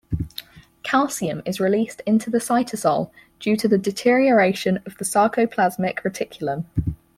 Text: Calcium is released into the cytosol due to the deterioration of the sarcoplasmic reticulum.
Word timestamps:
Calcium 0.81 1.43
is 1.45 1.59
released 1.59 2.01
into 2.07 2.31
the 2.31 2.39
cytosol 2.39 3.11
due 3.39 3.55
to 3.55 3.67
the 3.67 3.77
deterioration 3.77 4.77
of 4.83 4.97
the 4.97 5.05
sarcoplasmic 5.05 5.97
reticulum. 5.99 6.65